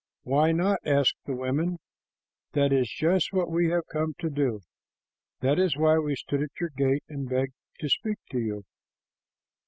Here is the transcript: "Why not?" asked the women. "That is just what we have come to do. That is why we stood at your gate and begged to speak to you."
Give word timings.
"Why 0.23 0.51
not?" 0.51 0.79
asked 0.83 1.17
the 1.27 1.35
women. 1.35 1.77
"That 2.53 2.73
is 2.73 2.89
just 2.91 3.31
what 3.33 3.51
we 3.51 3.69
have 3.69 3.85
come 3.93 4.15
to 4.17 4.31
do. 4.31 4.61
That 5.41 5.59
is 5.59 5.77
why 5.77 5.99
we 5.99 6.15
stood 6.15 6.41
at 6.41 6.59
your 6.59 6.71
gate 6.75 7.03
and 7.07 7.29
begged 7.29 7.53
to 7.81 7.87
speak 7.87 8.17
to 8.31 8.39
you." 8.39 8.63